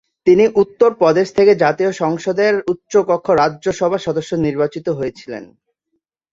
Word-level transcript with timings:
তিনি 0.27 0.45
উত্তর 0.55 0.89
প্রদেশ 0.93 1.27
থেকে 1.37 1.51
জাতীয় 1.55 1.91
সংসদের 2.01 2.53
উচ্চকক্ষ 2.67 3.27
রাজ্যসভার 3.41 4.05
সদস্য 4.07 4.31
নির্বাচিত 4.45 4.87
হয়েছিলেন। 4.89 5.43